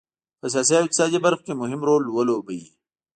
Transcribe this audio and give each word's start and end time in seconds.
په 0.39 0.45
سیاسي 0.53 0.73
او 0.75 0.83
اقتصادي 0.85 1.19
برخو 1.25 1.45
کې 1.45 1.53
مهم 1.61 1.81
رول 1.87 2.03
ولوبوي. 2.09 2.61